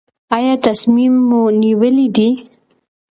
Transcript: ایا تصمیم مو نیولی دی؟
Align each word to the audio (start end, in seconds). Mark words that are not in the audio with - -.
ایا 0.35 0.53
تصمیم 0.65 1.13
مو 1.27 1.41
نیولی 1.61 2.07
دی؟ 2.15 2.29